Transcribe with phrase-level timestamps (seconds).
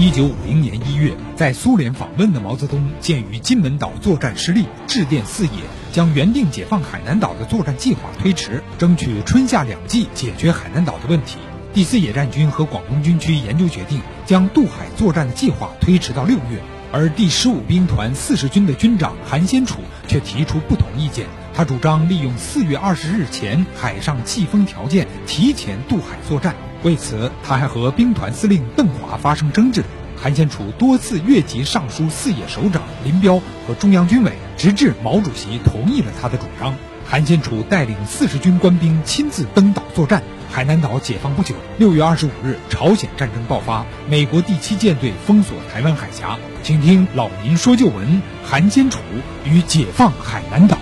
[0.00, 5.50] 一九五零年一月，在苏联访问的毛泽东，鉴于金门岛作战失利，致电四野，
[5.92, 11.36] 将原定解放海南岛的作战计划推迟，争取春夏两季解决海南岛的问题。
[11.74, 16.62] 第四野战军和广东军区研究决定，将渡海作战的计划推迟到六月。
[16.90, 26.56] 而第十五兵团四十军的军长韩先楚却提出不同意见，他主张利用四月二十日前海上季风条件，提前渡海作战。
[26.82, 29.84] 为此，他还和兵团司令邓华发生争执。
[30.16, 36.74] 韩先楚多次越级上书四野首长林彪和中央军委，直至毛主席同意了他的主张。
[37.06, 40.22] 韩先楚带领四十军官兵亲自登岛作战。
[40.52, 46.38] 海南岛解放不久，六月二十五日，朝鲜战争爆发，美国第七舰队封锁台湾海峡。
[46.62, 48.98] 请听老林说旧闻：韩先楚
[49.44, 50.76] 与解放海南岛。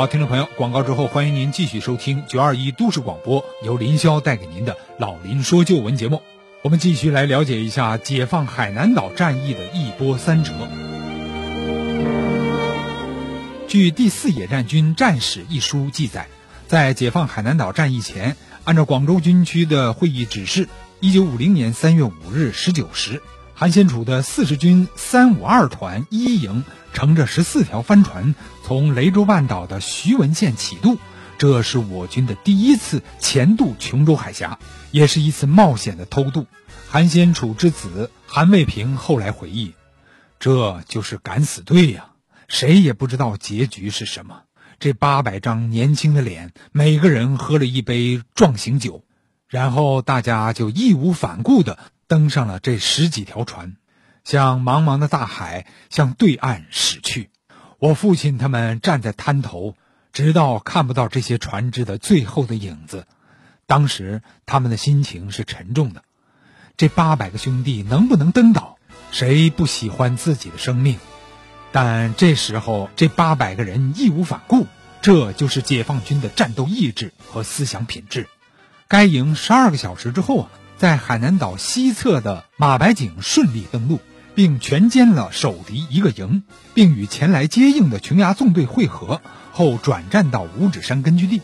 [0.00, 6.22] 好，听众朋友，广告之后，欢迎您继续收听九二一都市广播，由林霄带给您的老林说旧闻节目。
[6.62, 10.52] 我们继续来了解一下解放海南岛战役的一波三折。
[13.68, 16.28] 据《第四野战军战史》一书记载，
[16.66, 20.66] 在解放海南岛战役前，按照广州军区的会议指示，
[21.00, 23.20] 一九五零年三月五日十九时，
[23.60, 30.96] 韩先楚的四十军三五二团一营乘着十四条帆船，从雷州半岛的徐闻县起渡。
[31.36, 34.58] 这是我军的第一次前渡琼州海峡，
[34.92, 36.46] 也是一次冒险的偷渡。
[36.88, 39.74] 韩先楚之子韩卫平后来回忆
[40.40, 42.12] ：“这就是敢死队呀，
[42.48, 44.44] 谁也不知道结局是什么。
[44.78, 49.04] 这八百张年轻的脸，每个人喝了一杯壮行酒，
[49.48, 51.78] 然后大家就义无反顾地
[52.10, 53.76] 登上了这十几条船，
[54.24, 57.30] 向茫茫的大海，向对岸驶去。
[57.78, 59.76] 我父亲他们站在滩头。”
[60.12, 63.06] 直到看不到这些船只的最后的影子，
[63.66, 66.02] 当时他们的心情是沉重的。
[66.76, 68.76] 这八百个兄弟能不能登岛？
[69.12, 70.98] 谁不喜欢自己的生命？
[71.70, 74.66] 但这时候，这八百个人义无反顾，
[75.00, 78.26] 这就是解放军的战斗意志和思想品质。
[78.88, 84.00] 该营十二个小时之后啊，在海南岛西侧的马白井顺利登陆，
[84.34, 86.42] 并全歼了守敌一个营，
[86.72, 89.20] 并与前来接应的琼崖纵队会合。
[89.52, 91.42] 后转战到五指山根据地。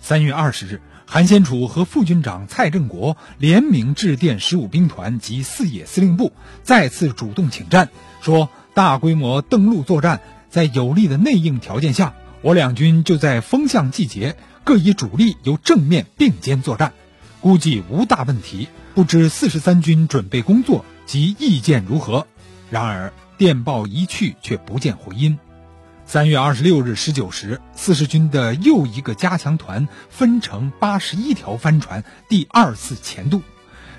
[0.00, 7.90] 三月二十日，韩先楚和副军长蔡振国联名致电十五兵团及四野司令部，再次主动请战，
[8.22, 16.94] 说大规模登陆作战，在有利的内应条件下，我两军就在风向季节各以主力由正面并肩作战，
[17.40, 18.68] 估计无大问题。
[18.94, 22.26] 不知四十三军准备工作及意见如何？
[22.70, 25.38] 然而电报一去，却不见回音。
[26.04, 33.42] 三月二十六日十九时，四十军的又一个加强团分成八十一条帆船，第二次前渡。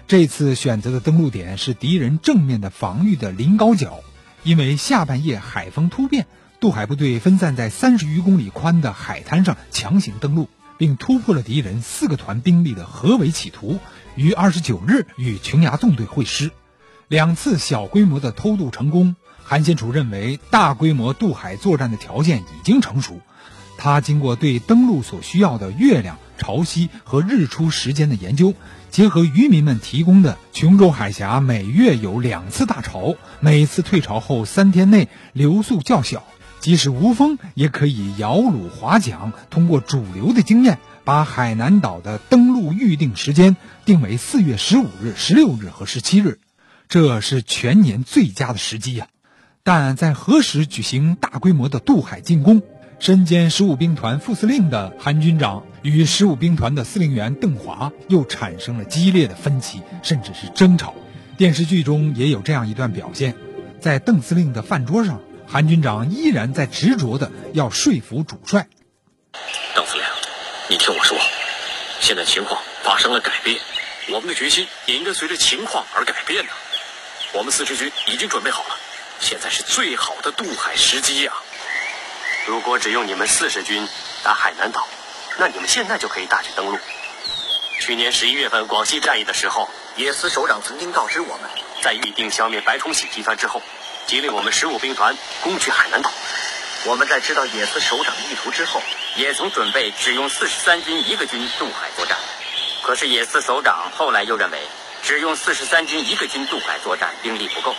[0.08, 4.02] 这次选择的登陆点是敌人正面的防御的临高角。
[4.44, 6.28] 因为下半夜海风突变，
[6.60, 10.50] 渡海部队分散在三十余公里宽的海滩上强行登陆，
[10.82, 13.78] 并突破了敌人四个团兵力的合围企图。
[14.16, 16.50] 于二十九日与琼崖纵队会师，
[17.08, 19.16] 两次小规模的偷渡成功。
[19.44, 23.22] 韩先楚认为，大规模渡海作战的条件已经成熟。
[23.78, 28.56] 他经过对登陆所需要的月亮、潮汐和日出时间的研究，
[28.90, 36.24] 结合渔民们提供的琼州海峡每月有两次大潮，每次退潮后三天内流速较小，
[36.62, 39.34] 即使无风也可以摇橹划桨。
[39.50, 46.40] 通过主流的经验，把海南岛的登陆预定时间定为四月十五日、十六日和十七日，
[46.88, 49.08] 这是全年最佳的时机呀。
[49.64, 52.62] 但在何时举行大规模的渡海进攻？
[53.00, 60.94] 身兼十五兵团副司令的韩军长与十五兵团的司令员邓华又产生了激烈的分歧，甚至是争吵。
[61.36, 63.34] 电视剧中也有这样一段表现：
[63.80, 65.20] 在邓司令的饭桌上，
[65.52, 68.70] 韩军长依然在执着的要说服主帅。
[69.76, 70.06] 邓司令，
[70.70, 71.18] 你听我说，
[72.00, 73.60] 现在情况发生了改变，
[74.08, 76.52] 我们的决心也应该随着情况而改变呢。
[77.34, 78.78] 我们四十军已经准备好了。
[79.20, 81.34] 现在是最好的渡海时机呀！
[82.48, 83.86] 如果只用你们四十军
[84.24, 84.88] 打海南岛，
[85.38, 86.80] 那你们现在就可以大举登陆。
[87.82, 91.50] 去年十一月份广西战役的时候，野司首长曾经告知我们，
[91.82, 93.62] 在预定消灭白崇禧集团之后，
[94.12, 96.12] 即令我们十五兵团攻取海南岛。
[96.84, 98.82] 我们在知道野司首长的意图之后，
[99.16, 102.18] 也曾准备只用四十三军一个军渡海作战。
[102.84, 104.68] 可是野司首长后来又认为，
[105.02, 107.74] 只用四十三军一个军渡海作战兵力不够。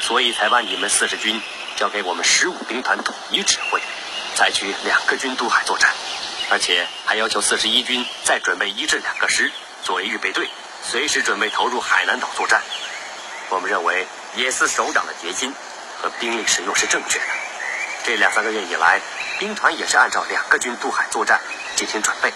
[0.00, 1.40] 所以才把你们四十军
[1.76, 3.80] 交给我们十五兵团统一指挥。
[4.34, 5.94] 采取两个军渡海作战，
[6.50, 9.50] 而且还要求四十一军再准备一至两个师
[9.82, 10.46] 作为预备队，
[10.82, 12.60] 随时准备投入海南岛作战。
[13.48, 15.54] 我们认为野司首长的决心
[16.02, 17.24] 和兵力使用是正确的。
[18.04, 19.00] 这两三个月以来，
[19.38, 21.40] 兵团也是按照两个军渡海作战
[21.76, 22.32] 进行准备。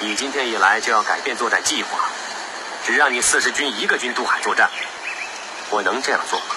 [0.00, 2.08] 你今天一来就要改变作战计划，
[2.86, 4.70] 只让你四十军一个军渡海作战，
[5.70, 6.56] 我能这样做吗？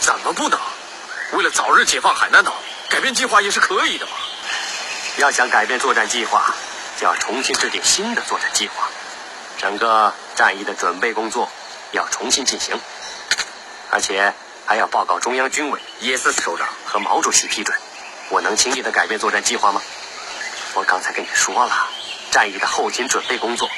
[0.00, 0.58] 怎么不能？
[1.32, 2.54] 为了早日解放海南岛，
[2.88, 4.12] 改变计划也是可以的嘛。
[5.18, 6.54] 要想改变作战计划，
[6.98, 8.88] 就要重新制定新的作战计划，
[9.58, 11.50] 整个战役的准备工作
[11.92, 12.80] 要重新进行，
[13.90, 14.32] 而且
[14.66, 17.76] 还要报告中央军委、野司首长和毛主席批准。
[18.30, 19.80] 我能轻易的改变作战计划吗？
[20.74, 21.88] 我刚才跟你说了，
[22.30, 23.70] 战役的后勤准备工作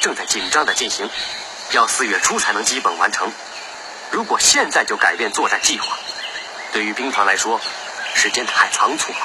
[0.00, 1.08] 正在紧张的进行，
[1.72, 3.32] 要四月初才能基本完成。
[4.10, 5.96] 如果现在就改变作战计划，
[6.72, 7.60] 对于兵团来说，
[8.14, 9.18] 时间太仓促了。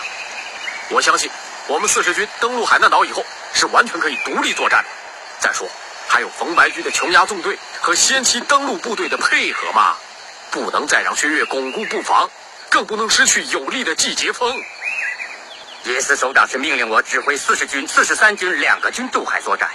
[0.90, 1.30] 我相信，
[1.68, 4.90] 我们四十军登陆海南岛以后，是完全可以独立作战的。
[5.40, 5.68] 再说，
[6.08, 9.98] 还有冯白驹的琼崖纵队和先期登陆部队的配合嘛，
[10.52, 12.30] 不能再让薛岳巩固布防，
[12.70, 14.54] 更不能失去有力的季节风。
[15.84, 19.70] 野司首长是命令我指挥四十军、四十三军两个军渡海作战，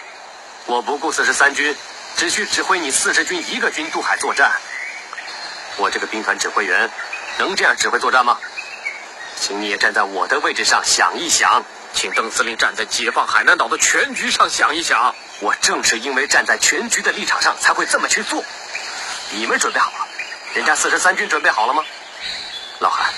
[0.67, 1.75] 我不顾四十三军，
[2.17, 4.53] 只需指挥你四十军一个军渡海作战。
[5.77, 6.91] 我这个兵团指挥员。
[7.37, 8.39] 能这样指挥作战吗？
[9.41, 15.13] 请你也站在我的位置上想一想，请邓司令站在解放海南岛的全局上想一想。
[15.41, 18.45] 我正是因为站在全局的立场上才会这么去做。
[19.31, 20.04] 你们准备好了？
[20.55, 21.83] 人家四十三军准备好了吗？
[22.79, 23.13] 老韩，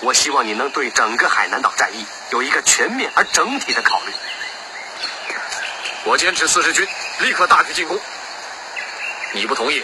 [0.00, 4.12] 我希望你能对整个海南岛战役有一个全面而整体的考虑。
[6.04, 6.86] 我坚持四十军
[7.20, 7.98] 立刻大举进攻。
[9.32, 9.82] 你不同意，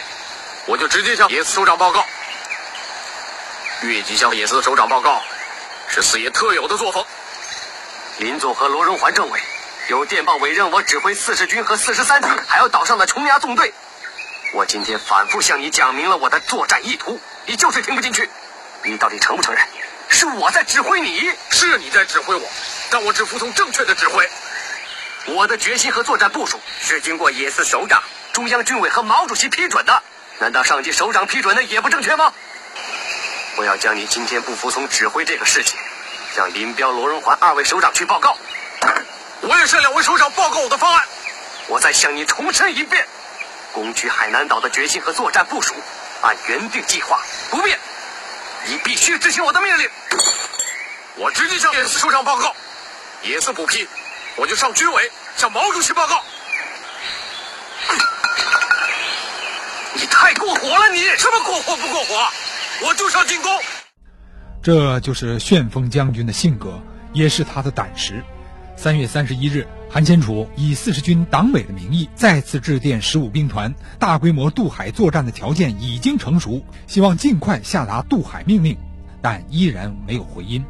[0.67, 2.05] 我就直接向野司首长报告。
[3.83, 5.23] 越级向野司首长报告，
[5.89, 7.03] 是四爷特有的作风。
[8.19, 9.41] 林总和罗荣桓政委
[9.89, 13.73] 有电报委任我指挥四十军和四十三军，还有岛上的琼崖纵队。
[14.57, 18.27] 我今天反复向你讲明了我的作战意图，你就是听不进去。
[18.85, 19.63] 你到底承不承认？
[20.09, 22.49] 是我在指挥你，是你在指挥我，
[22.89, 24.27] 但我只服从正确的指挥。
[25.27, 30.03] 我的决心和作战部署是经过野司首长、中央军委和毛主席批准的。
[30.39, 32.33] 难道上级首长批准的也不正确吗？
[33.57, 35.79] 我要将你今天不服从指挥这个事情，
[36.35, 38.39] 向林彪、罗荣桓二位首长去报告。
[39.43, 41.05] 我也向两位首长报告我的方案。
[41.69, 43.07] 我再向你重申一遍，
[43.77, 45.75] 攻取海南岛的决心和作战部署，
[46.23, 47.21] 按原定计划
[47.51, 47.79] 不变。
[48.67, 49.87] 你必须执行我的命令。
[51.17, 52.57] 我直接向野司首长报告，
[53.23, 53.87] 野司不批，
[54.37, 56.23] 我就上军委向毛主席报告。
[59.93, 60.89] 你太过火了！
[60.89, 62.29] 你什么过火不过火？
[62.87, 63.61] 我就是要进攻，
[64.63, 66.81] 这就是旋风将军的性格，
[67.13, 68.25] 也是他的胆识。
[68.75, 78.77] 三月三十一日，韩先楚以四十军党委的名义再次致电十五兵团，大规模渡海作战的条件已经成熟，希望尽快下达渡海命令，
[79.23, 80.65] 但依然没有回音。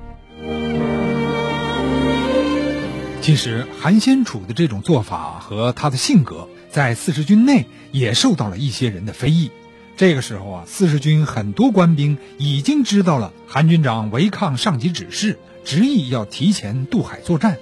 [3.21, 9.51] 其实，韩先楚的这种做法和他的性格，在四十军内也受到了一些人的非议。
[9.97, 17.57] 这个时候啊，四十军很多官兵已经知道了韩军长违抗上级指示，执意要提前渡海作战。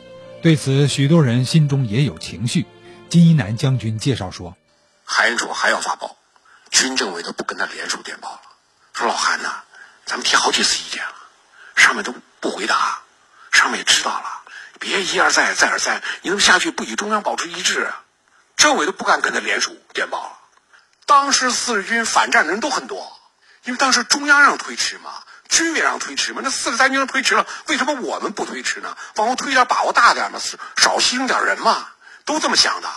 [0.45, 2.67] 对此，许多人心中也有情绪。
[3.09, 4.59] 金一南将军介绍说
[5.03, 6.19] ：“韩主还要发报，
[6.71, 8.41] 军政委都不跟他联署电报了，
[8.93, 9.63] 说老韩呐，
[10.05, 11.15] 咱们提好几次意见了，
[11.77, 13.01] 上面都不回答，
[13.53, 14.43] 上面也知道了，
[14.79, 18.03] 别一而再再而三，你这么下去不与中央保持一致啊，
[18.55, 20.39] 政委都不敢跟他联署电报了。”
[21.07, 23.19] 当时四十军反战的人都很多，
[23.65, 25.23] 因为当时中央让推迟嘛，
[25.55, 28.97] 区别让推迟嘛，那四十三军推迟了，为什么我们不推迟呢？
[29.15, 30.41] 往后推点，把握大点嘛，
[30.77, 31.87] 少牺牲点人嘛，
[32.25, 32.89] 都这么想的。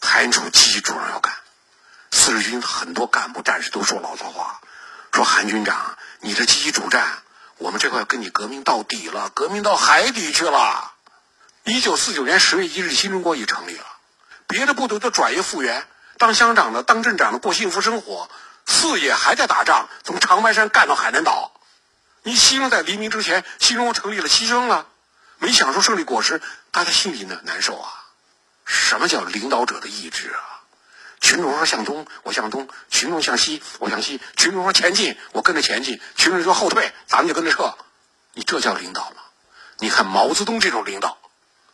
[0.00, 1.34] 韩主积极主动要干，
[2.10, 4.62] 四十军很多干部战士都说牢骚话，
[5.12, 7.22] 说韩军长，你这积极主战，
[7.58, 10.92] 我们这块跟你革命到底了，革命到海底去了。
[11.64, 13.84] 一九四九年十月一日，新中国已成立了，
[14.46, 15.86] 别的部队都转业复员。
[16.16, 18.30] 当乡长的、当镇长的过幸福生活，
[18.64, 21.51] 四野还在打仗，从长白山干到海南岛。
[22.24, 24.86] 你牺牲在黎明之前，新中国成立了，牺牲了，
[25.38, 27.90] 没享受胜利果实，大家心里呢难受啊。
[28.64, 30.62] 什么叫领导者的意志啊？
[31.20, 37.76] 群众说向东，我向东；群众向西，我向西；群众说前进，我跟着前进；群众说后退，咱们就跟着撤。
[38.34, 39.16] 你这叫领导吗？
[39.78, 41.18] 你看毛泽东这种领导，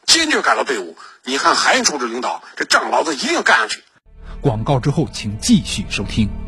[0.07, 3.85] 坚决改造队伍；你看韩楚这领导，这仗老子一定要干下去。
[4.40, 6.48] 广告之后，请继续收听。